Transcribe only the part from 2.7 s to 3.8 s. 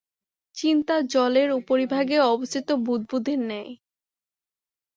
বুদ্বুদের ন্যায়।